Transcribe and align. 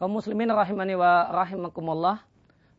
kaum 0.00 0.16
muslimin 0.16 0.48
rahimani 0.48 0.96
wa 0.96 1.28
rahimakumullah 1.28 2.24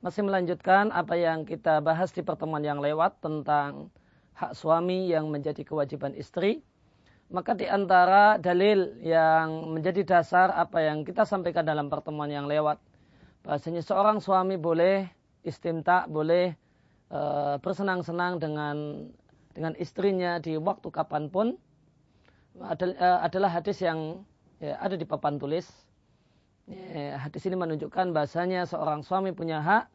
masih 0.02 0.26
melanjutkan 0.26 0.90
apa 0.90 1.14
yang 1.14 1.46
kita 1.46 1.78
bahas 1.78 2.10
di 2.10 2.26
pertemuan 2.26 2.66
yang 2.66 2.82
lewat 2.82 3.22
tentang 3.22 3.94
hak 4.34 4.58
suami 4.58 5.05
yang 5.05 5.30
menjadi 5.30 5.62
kewajiban 5.62 6.18
istri. 6.18 6.66
Maka 7.30 7.54
di 7.54 7.70
antara 7.70 8.42
dalil 8.42 8.98
yang 9.05 9.70
menjadi 9.70 10.02
dasar 10.02 10.50
apa 10.50 10.82
yang 10.82 11.05
kita 11.05 11.22
sampaikan 11.22 11.62
dalam 11.62 11.94
pertemuan 11.94 12.34
yang 12.34 12.50
lewat. 12.50 12.82
Bahasanya 13.46 13.86
seorang 13.86 14.18
suami 14.18 14.58
boleh 14.58 15.06
istimta, 15.46 16.09
boleh 16.09 16.58
e, 17.14 17.22
bersenang-senang 17.62 18.42
dengan 18.42 19.06
dengan 19.53 19.78
istrinya 19.78 20.42
di 20.42 20.58
waktu 20.58 20.90
kapan 20.90 21.30
pun. 21.30 21.53
Adalah 23.22 23.62
hadis 23.62 23.78
yang 23.78 24.26
ya, 24.58 24.81
ada 24.81 24.98
di 24.98 25.06
papan 25.06 25.38
tulis 25.38 25.91
Ya, 26.71 27.20
hadis 27.20 27.43
ini 27.43 27.59
menunjukkan 27.59 28.16
bahasanya 28.16 28.63
seorang 28.63 29.03
suami 29.03 29.35
punya 29.35 29.59
hak 29.59 29.91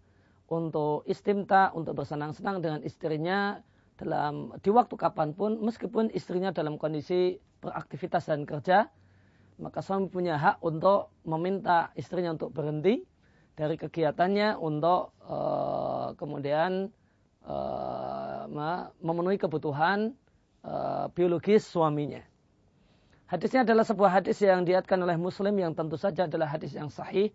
untuk 0.53 1.09
istimta, 1.09 1.73
untuk 1.73 1.97
bersenang-senang 1.97 2.61
dengan 2.61 2.81
istrinya 2.85 3.65
dalam 3.97 4.53
di 4.61 4.69
waktu 4.69 4.93
kapan 4.95 5.33
pun, 5.33 5.57
meskipun 5.65 6.13
istrinya 6.13 6.53
dalam 6.53 6.77
kondisi 6.77 7.41
beraktivitas 7.65 8.29
dan 8.29 8.45
kerja, 8.45 8.93
maka 9.57 9.81
suami 9.81 10.13
punya 10.13 10.37
hak 10.37 10.61
untuk 10.61 11.09
meminta 11.25 11.89
istrinya 11.97 12.37
untuk 12.37 12.53
berhenti 12.53 13.09
dari 13.57 13.81
kegiatannya 13.81 14.61
untuk 14.61 15.17
uh, 15.25 16.13
kemudian 16.21 16.93
uh, 17.49 18.45
memenuhi 19.01 19.41
kebutuhan 19.41 20.13
uh, 20.61 21.09
biologis 21.17 21.65
suaminya. 21.65 22.21
Hadisnya 23.27 23.67
adalah 23.67 23.83
sebuah 23.83 24.23
hadis 24.23 24.39
yang 24.39 24.63
diatkan 24.63 25.03
oleh 25.03 25.19
Muslim 25.19 25.59
yang 25.59 25.75
tentu 25.75 25.99
saja 25.99 26.31
adalah 26.31 26.47
hadis 26.47 26.71
yang 26.79 26.87
sahih 26.87 27.35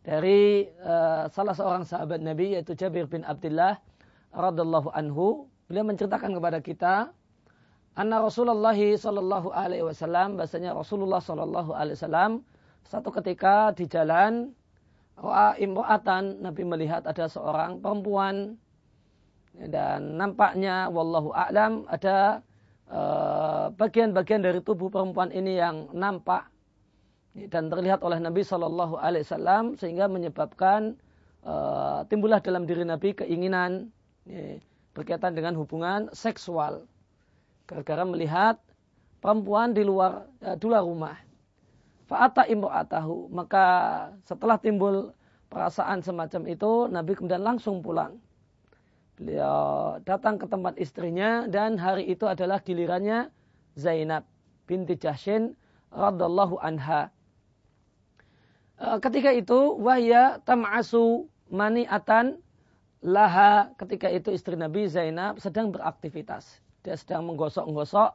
dari 0.00 0.72
uh, 0.80 1.28
salah 1.28 1.52
seorang 1.52 1.84
sahabat 1.84 2.24
Nabi 2.24 2.56
yaitu 2.56 2.72
Jabir 2.72 3.04
bin 3.04 3.20
Abdullah 3.20 3.76
radhiallahu 4.32 4.88
anhu. 4.96 5.52
Beliau 5.68 5.84
menceritakan 5.84 6.32
kepada 6.32 6.64
kita 6.64 6.94
anna 7.92 8.24
Rasulullah 8.24 8.72
sallallahu 8.72 9.52
alaihi 9.52 9.84
wasallam 9.84 10.40
bahasanya 10.40 10.72
Rasulullah 10.72 11.20
sallallahu 11.20 11.76
alaihi 11.76 12.00
wasallam 12.00 12.40
satu 12.88 13.12
ketika 13.12 13.76
di 13.76 13.84
jalan 13.84 14.56
Ra'a 15.12 15.60
imra'atan 15.60 16.40
Nabi 16.40 16.64
melihat 16.64 17.04
ada 17.04 17.28
seorang 17.28 17.84
perempuan 17.84 18.56
dan 19.60 20.16
nampaknya 20.16 20.88
wallahu 20.88 21.36
a'lam 21.36 21.84
ada 21.92 22.40
Eh, 22.92 23.41
bagian-bagian 23.76 24.44
dari 24.44 24.60
tubuh 24.60 24.92
perempuan 24.92 25.32
ini 25.32 25.58
yang 25.58 25.88
nampak 25.92 26.48
dan 27.32 27.72
terlihat 27.72 28.04
oleh 28.04 28.20
Nabi 28.20 28.44
Shallallahu 28.44 29.00
Alaihi 29.00 29.24
Wasallam 29.24 29.74
sehingga 29.80 30.04
menyebabkan 30.04 31.00
uh, 31.48 32.04
timbullah 32.12 32.44
dalam 32.44 32.68
diri 32.68 32.84
Nabi 32.84 33.16
keinginan 33.16 33.88
ya, 34.28 34.60
berkaitan 34.92 35.32
dengan 35.32 35.56
hubungan 35.56 36.12
seksual 36.12 36.84
gara-gara 37.64 38.04
melihat 38.04 38.60
perempuan 39.24 39.72
di 39.72 39.80
luar 39.80 40.28
uh, 40.44 40.56
di 40.56 40.64
luar 40.68 40.84
rumah. 40.84 41.16
Fa'ata 42.10 42.44
imro'atahu. 42.44 43.32
Maka 43.32 43.64
setelah 44.28 44.60
timbul 44.60 45.16
perasaan 45.48 46.04
semacam 46.04 46.42
itu, 46.44 46.92
Nabi 46.92 47.16
kemudian 47.16 47.40
langsung 47.40 47.80
pulang. 47.80 48.20
Beliau 49.16 49.96
datang 50.04 50.36
ke 50.36 50.44
tempat 50.44 50.76
istrinya 50.76 51.48
dan 51.48 51.80
hari 51.80 52.12
itu 52.12 52.28
adalah 52.28 52.60
gilirannya 52.60 53.32
Zainab 53.74 54.26
binti 54.68 54.96
Jahshin 54.96 55.56
radallahu 55.92 56.56
anha. 56.60 57.12
E, 58.76 58.86
ketika 59.00 59.30
itu 59.32 59.76
wahya 59.80 60.40
tam'asu 60.44 61.28
mani'atan 61.52 62.40
laha 63.02 63.74
ketika 63.76 64.08
itu 64.08 64.30
istri 64.32 64.54
Nabi 64.54 64.86
Zainab 64.86 65.42
sedang 65.42 65.74
beraktivitas. 65.74 66.62
Dia 66.82 66.98
sedang 66.98 67.30
menggosok-gosok 67.30 68.10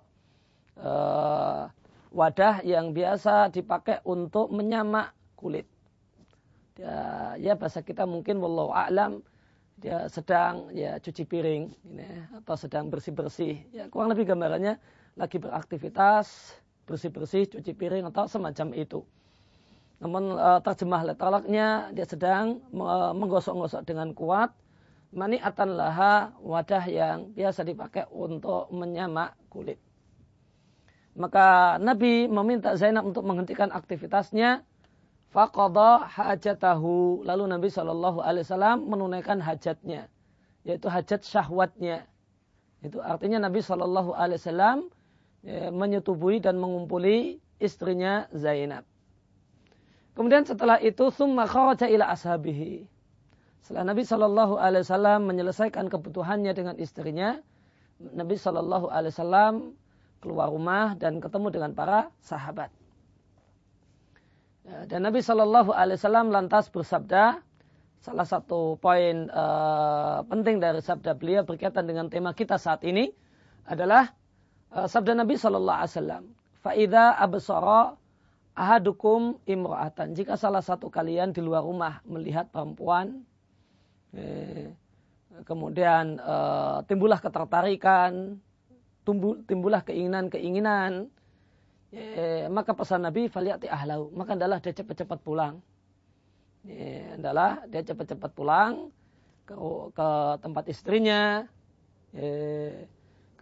uh, 0.80 1.72
wadah 2.12 2.64
yang 2.68 2.92
biasa 2.92 3.52
dipakai 3.52 4.04
untuk 4.04 4.52
menyamak 4.52 5.16
kulit. 5.40 5.68
Ya, 6.76 7.36
ya 7.40 7.54
bahasa 7.56 7.80
kita 7.80 8.04
mungkin 8.04 8.44
wallahu 8.44 8.76
a'lam 8.76 9.24
dia 9.78 10.10
sedang 10.10 10.74
ya 10.74 10.98
cuci 10.98 11.24
piring 11.26 11.64
ini, 11.86 12.08
atau 12.44 12.56
sedang 12.58 12.90
bersih-bersih. 12.90 13.62
Ya, 13.72 13.86
kurang 13.88 14.12
lebih 14.12 14.30
gambarannya 14.34 14.82
lagi 15.18 15.42
beraktivitas, 15.42 16.56
bersih-bersih, 16.86 17.50
cuci 17.52 17.74
piring 17.74 18.06
atau 18.08 18.30
semacam 18.30 18.72
itu. 18.78 19.02
Namun 19.98 20.38
e, 20.38 20.50
terjemah 20.62 21.04
letalaknya 21.10 21.90
dia 21.92 22.06
sedang 22.06 22.62
menggosok-gosok 23.18 23.82
dengan 23.84 24.14
kuat 24.14 24.54
mani 25.16 25.40
atan 25.40 25.74
laha 25.74 26.36
wadah 26.44 26.84
yang 26.86 27.32
biasa 27.34 27.66
dipakai 27.66 28.06
untuk 28.14 28.70
menyamak 28.70 29.34
kulit. 29.50 29.80
Maka 31.18 31.82
Nabi 31.82 32.30
meminta 32.30 32.78
Zainab 32.78 33.10
untuk 33.10 33.26
menghentikan 33.26 33.74
aktivitasnya 33.74 34.62
Faqadha 35.34 36.06
hajatahu. 36.08 37.26
Lalu 37.26 37.44
Nabi 37.50 37.68
Shallallahu 37.74 38.22
Alaihi 38.22 38.46
Wasallam 38.46 38.86
menunaikan 38.86 39.42
hajatnya, 39.42 40.08
yaitu 40.62 40.88
hajat 40.88 41.26
syahwatnya. 41.26 42.06
Itu 42.86 43.02
artinya 43.02 43.50
Nabi 43.50 43.66
Shallallahu 43.66 44.14
Alaihi 44.14 44.38
Wasallam 44.38 44.78
ya, 45.44 45.70
menyetubuhi 45.74 46.42
dan 46.42 46.58
mengumpuli 46.58 47.42
istrinya 47.58 48.30
Zainab. 48.34 48.86
Kemudian 50.18 50.46
setelah 50.50 50.82
itu 50.82 51.14
summa 51.14 51.46
kharaja 51.46 51.86
ila 51.86 52.10
ashabihi. 52.10 52.90
Setelah 53.62 53.94
Nabi 53.94 54.02
Shallallahu 54.08 54.58
Alaihi 54.58 54.82
Wasallam 54.88 55.20
menyelesaikan 55.30 55.92
kebutuhannya 55.92 56.56
dengan 56.58 56.76
istrinya, 56.82 57.38
Nabi 58.00 58.40
Shallallahu 58.40 58.90
Alaihi 58.90 59.14
Wasallam 59.14 59.54
keluar 60.24 60.50
rumah 60.50 60.98
dan 60.98 61.22
ketemu 61.22 61.54
dengan 61.54 61.72
para 61.78 62.10
sahabat. 62.24 62.74
Ya, 64.66 64.90
dan 64.90 65.06
Nabi 65.06 65.22
Shallallahu 65.22 65.70
Alaihi 65.70 66.02
Wasallam 66.02 66.34
lantas 66.34 66.72
bersabda, 66.74 67.44
salah 68.02 68.26
satu 68.26 68.78
poin 68.82 69.30
uh, 69.30 70.24
penting 70.26 70.58
dari 70.58 70.82
sabda 70.82 71.14
beliau 71.14 71.46
berkaitan 71.46 71.86
dengan 71.86 72.10
tema 72.10 72.34
kita 72.34 72.58
saat 72.58 72.82
ini 72.86 73.10
adalah 73.68 74.14
sabda 74.74 75.16
Nabi 75.16 75.40
Shallallahu 75.40 75.78
Alaihi 75.80 75.94
Wasallam, 75.96 76.24
faida 76.60 77.16
absara 77.16 77.96
ahadukum 78.58 79.38
imro'atan. 79.46 80.18
Jika 80.18 80.34
salah 80.36 80.66
satu 80.66 80.90
kalian 80.90 81.32
di 81.32 81.40
luar 81.46 81.64
rumah 81.64 82.02
melihat 82.04 82.50
perempuan, 82.50 83.22
eh, 84.18 84.74
kemudian 85.46 86.18
uh, 86.18 86.82
timbullah 86.90 87.22
ketertarikan, 87.22 88.42
timbullah 89.46 89.86
keinginan-keinginan, 89.86 91.08
maka 92.52 92.76
pesan 92.76 93.08
Nabi 93.08 93.32
faliati 93.32 93.72
ahlau 93.72 94.12
maka 94.12 94.36
adalah 94.36 94.60
dia 94.60 94.76
cepat-cepat 94.76 95.24
pulang 95.24 95.64
adalah 97.16 97.64
dia 97.72 97.80
cepat-cepat 97.80 98.32
pulang 98.36 98.92
ke, 99.48 99.56
tempat 100.44 100.68
istrinya 100.68 101.48
ya, 102.12 102.84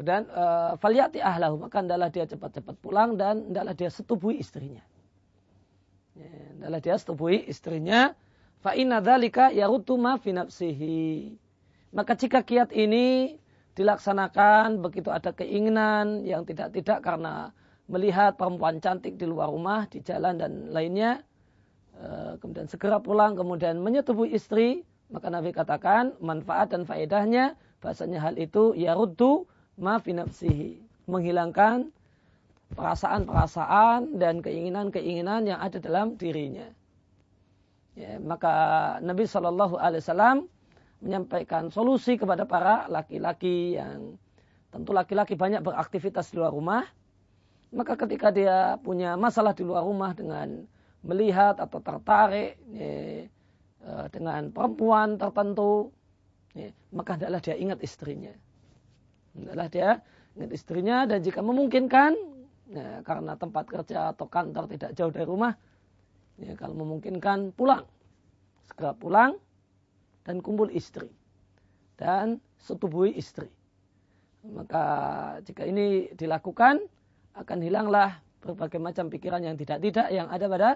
dan 0.03 0.27
uh, 0.33 0.75
faliati 0.75 1.23
ahlau 1.23 1.55
maka 1.55 1.79
adalah 1.79 2.11
dia 2.11 2.27
cepat-cepat 2.27 2.75
pulang 2.83 3.15
dan 3.15 3.53
adalah 3.53 3.71
dia 3.71 3.87
setubuhi 3.87 4.41
istrinya. 4.43 4.83
Ya, 6.15 6.31
adalah 6.59 6.79
dia 6.83 6.95
setubuhi 6.99 7.47
istrinya. 7.47 8.11
Fa 8.59 8.73
inna 8.73 8.99
dzalika 8.99 9.53
yarutu 9.53 9.95
ma 9.95 10.17
maka 11.95 12.11
jika 12.19 12.43
kiat 12.43 12.75
ini 12.75 13.39
dilaksanakan 13.75 14.83
begitu 14.83 15.11
ada 15.11 15.31
keinginan 15.31 16.23
yang 16.27 16.43
tidak-tidak 16.43 16.99
karena 17.03 17.55
melihat 17.85 18.35
perempuan 18.35 18.81
cantik 18.81 19.15
di 19.15 19.27
luar 19.29 19.51
rumah, 19.51 19.85
di 19.87 20.01
jalan 20.01 20.35
dan 20.35 20.73
lainnya, 20.73 21.21
eh, 21.95 22.33
kemudian 22.41 22.65
segera 22.65 22.97
pulang, 22.97 23.37
kemudian 23.37 23.77
menyetubuhi 23.79 24.33
istri, 24.33 24.83
maka 25.13 25.29
Nabi 25.29 25.53
katakan 25.53 26.17
manfaat 26.17 26.73
dan 26.73 26.83
faedahnya, 26.83 27.53
bahasanya 27.79 28.19
hal 28.25 28.35
itu 28.41 28.73
ya 28.73 28.97
ruddu 29.79 30.11
ma 30.11 30.23
nafsihi, 30.23 30.79
menghilangkan 31.07 31.91
perasaan-perasaan 32.75 34.17
dan 34.17 34.41
keinginan-keinginan 34.41 35.47
yang 35.47 35.59
ada 35.61 35.77
dalam 35.77 36.17
dirinya. 36.17 36.65
Ya, 37.95 38.19
maka 38.19 38.97
Nabi 38.99 39.23
Shallallahu 39.23 39.79
Alaihi 39.79 40.03
Wasallam 40.03 40.37
menyampaikan 40.99 41.71
solusi 41.71 42.19
kepada 42.19 42.43
para 42.43 42.89
laki-laki 42.91 43.79
yang 43.79 44.19
tentu 44.73 44.91
laki-laki 44.91 45.39
banyak 45.39 45.63
beraktivitas 45.63 46.33
di 46.33 46.41
luar 46.41 46.51
rumah, 46.51 46.83
maka 47.71 47.95
ketika 47.95 48.35
dia 48.35 48.75
punya 48.83 49.15
masalah 49.15 49.55
di 49.55 49.63
luar 49.63 49.87
rumah 49.87 50.11
dengan 50.11 50.67
melihat 51.05 51.61
atau 51.61 51.79
tertarik 51.79 52.59
ya, 52.73 53.23
eh, 53.23 54.05
dengan 54.11 54.51
perempuan 54.51 55.15
tertentu, 55.15 55.93
ya, 56.57 56.73
maka 56.91 57.15
adalah 57.15 57.39
dia 57.39 57.55
ingat 57.55 57.79
istrinya. 57.79 58.33
Adalah 59.35 59.67
dia 59.67 59.99
ingat 60.35 60.51
istrinya 60.51 61.03
dan 61.03 61.19
jika 61.23 61.43
memungkinkan, 61.43 62.11
ya, 62.71 63.03
karena 63.03 63.35
tempat 63.35 63.67
kerja 63.67 64.15
atau 64.15 64.27
kantor 64.27 64.71
tidak 64.71 64.91
jauh 64.95 65.11
dari 65.11 65.27
rumah, 65.27 65.53
Ya, 66.35 66.51
kalau 66.59 66.75
memungkinkan 66.75 67.55
pulang. 67.55 67.87
Segera 68.67 68.91
pulang 68.91 69.39
dan 70.27 70.43
kumpul 70.43 70.67
istri. 70.73 71.07
Dan 71.95 72.43
setubuhi 72.59 73.15
istri. 73.15 73.47
Maka 74.45 74.83
jika 75.47 75.63
ini 75.63 76.11
dilakukan 76.13 76.83
akan 77.39 77.59
hilanglah 77.63 78.19
berbagai 78.43 78.77
macam 78.77 79.07
pikiran 79.07 79.41
yang 79.41 79.55
tidak-tidak 79.57 80.11
yang 80.11 80.27
ada 80.29 80.45
pada 80.45 80.69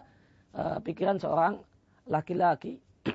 uh, 0.55 0.77
pikiran 0.81 1.19
seorang 1.19 1.59
laki-laki. 2.07 2.79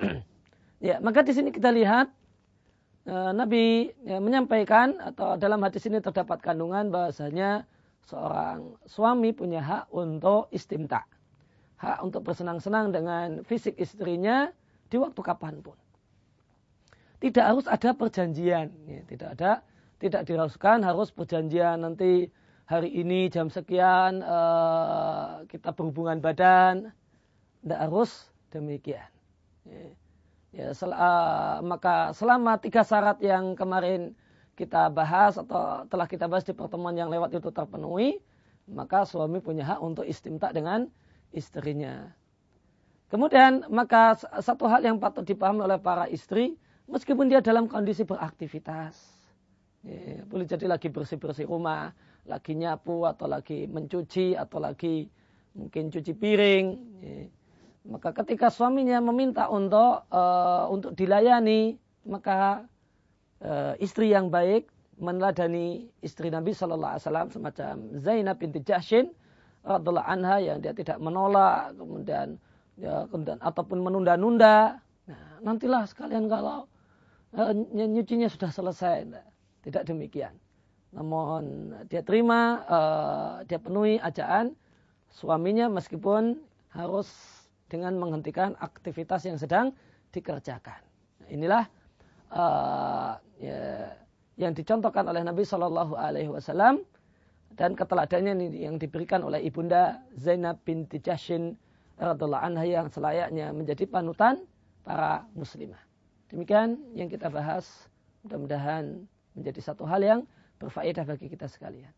ya, 0.87 1.01
maka 1.01 1.25
di 1.25 1.33
sini 1.33 1.49
kita 1.49 1.73
lihat 1.73 2.07
Nabi 3.05 3.93
ya, 4.01 4.17
menyampaikan 4.17 4.97
atau 4.97 5.37
dalam 5.37 5.61
hadis 5.61 5.85
ini 5.85 6.01
terdapat 6.01 6.41
kandungan 6.41 6.89
bahasanya 6.89 7.69
seorang 8.09 8.73
suami 8.89 9.29
punya 9.29 9.61
hak 9.61 9.93
untuk 9.93 10.49
istimta. 10.49 11.05
Hak 11.77 12.01
untuk 12.01 12.25
bersenang-senang 12.25 12.89
dengan 12.89 13.45
fisik 13.45 13.77
istrinya 13.77 14.49
di 14.89 14.97
waktu 14.97 15.21
kapan 15.21 15.61
pun. 15.61 15.77
Tidak 17.21 17.45
harus 17.45 17.69
ada 17.69 17.93
perjanjian. 17.93 18.73
Ya, 18.89 19.01
tidak 19.05 19.29
ada, 19.37 19.51
tidak 20.01 20.25
diraskan 20.25 20.81
harus 20.81 21.13
perjanjian 21.13 21.85
nanti 21.85 22.33
hari 22.65 22.89
ini 22.89 23.29
jam 23.29 23.53
sekian 23.53 24.25
uh, 24.25 25.45
kita 25.45 25.69
berhubungan 25.77 26.25
badan. 26.25 26.89
Tidak 27.61 27.79
harus 27.85 28.33
demikian. 28.49 29.09
Ya, 29.65 29.93
ya 30.55 30.71
sel, 30.71 30.95
uh, 30.95 31.59
maka 31.59 32.15
selama 32.15 32.55
tiga 32.63 32.87
syarat 32.87 33.19
yang 33.19 33.59
kemarin 33.59 34.15
kita 34.55 34.87
bahas 34.87 35.35
atau 35.35 35.83
telah 35.91 36.07
kita 36.07 36.31
bahas 36.31 36.47
di 36.47 36.55
pertemuan 36.55 36.95
yang 36.95 37.11
lewat 37.11 37.35
itu 37.35 37.51
terpenuhi, 37.51 38.23
maka 38.71 39.03
suami 39.03 39.43
punya 39.43 39.67
hak 39.67 39.83
untuk 39.83 40.07
istimta 40.07 40.55
dengan 40.55 40.87
istrinya. 41.35 42.07
Kemudian 43.11 43.67
maka 43.67 44.15
satu 44.39 44.65
hal 44.71 44.81
yang 44.81 44.97
patut 44.97 45.27
dipahami 45.27 45.67
oleh 45.67 45.77
para 45.77 46.07
istri, 46.07 46.55
meskipun 46.87 47.27
dia 47.27 47.43
dalam 47.43 47.67
kondisi 47.67 48.07
beraktivitas, 48.07 48.95
ya, 49.83 50.23
boleh 50.25 50.47
jadi 50.47 50.65
lagi 50.71 50.87
bersih-bersih 50.87 51.45
rumah, 51.45 51.91
lagi 52.25 52.55
nyapu 52.57 53.05
atau 53.05 53.27
lagi 53.29 53.67
mencuci 53.69 54.33
atau 54.33 54.57
lagi 54.57 55.05
mungkin 55.53 55.91
cuci 55.91 56.13
piring, 56.15 56.65
ya, 57.03 57.15
maka 57.85 58.09
ketika 58.17 58.49
suaminya 58.49 58.97
meminta 58.97 59.45
untuk 59.45 60.09
uh, 60.09 60.65
untuk 60.73 60.97
dilayani, 60.97 61.77
maka 62.09 62.65
uh, 63.45 63.77
istri 63.77 64.09
yang 64.09 64.33
baik 64.33 64.65
meneladani 64.97 65.85
istri 66.01 66.33
Nabi 66.33 66.55
Shallallahu 66.55 66.97
Alaihi 66.97 67.05
Wasallam 67.05 67.29
semacam 67.29 67.73
Zainab 67.99 68.41
binti 68.41 68.63
Jahshin 68.63 69.11
radhiallahu 69.65 70.07
anha 70.07 70.37
yang 70.41 70.57
dia 70.61 70.71
tidak 70.71 70.97
menolak 71.01 71.73
kemudian 71.75 72.41
ya, 72.79 73.05
kemudian 73.11 73.37
ataupun 73.41 73.81
menunda-nunda. 73.81 74.81
Nah, 75.05 75.21
nantilah 75.45 75.85
sekalian 75.85 76.25
kalau 76.25 76.65
uh, 77.37 77.51
nyucinya 77.73 78.25
sudah 78.31 78.49
selesai. 78.49 79.05
Nah, 79.05 79.25
tidak 79.61 79.85
demikian. 79.85 80.33
Namun 80.95 81.75
dia 81.91 82.01
terima, 82.01 82.63
uh, 82.65 83.33
dia 83.45 83.59
penuhi 83.59 83.99
ajaan 83.99 84.55
suaminya 85.11 85.67
meskipun 85.67 86.39
harus 86.71 87.34
dengan 87.69 87.97
menghentikan 87.97 88.53
aktivitas 88.61 89.25
yang 89.25 89.37
sedang 89.41 89.73
dikerjakan. 90.13 90.79
Inilah 91.27 91.65
uh, 92.31 93.17
ya, 93.41 93.91
yang 94.37 94.53
dicontohkan 94.53 95.07
oleh 95.07 95.25
Nabi 95.25 95.43
Shallallahu 95.43 95.97
Alaihi 95.97 96.29
Wasallam 96.29 96.83
dan 97.55 97.73
keteladannya 97.73 98.51
yang 98.51 98.75
diberikan 98.75 99.23
oleh 99.23 99.41
ibunda 99.41 100.03
Zainab 100.19 100.59
binti 100.67 100.99
Jashin 100.99 101.55
radhiallahu 101.95 102.43
anha 102.43 102.65
yang 102.67 102.87
selayaknya 102.91 103.55
menjadi 103.55 103.87
panutan 103.87 104.43
para 104.83 105.23
muslimah. 105.33 105.79
Demikian 106.27 106.77
yang 106.91 107.07
kita 107.07 107.31
bahas. 107.31 107.87
Mudah-mudahan 108.25 109.05
menjadi 109.37 109.61
satu 109.61 109.85
hal 109.85 110.01
yang 110.01 110.19
berfaedah 110.57 111.05
bagi 111.05 111.29
kita 111.29 111.45
sekalian. 111.45 111.93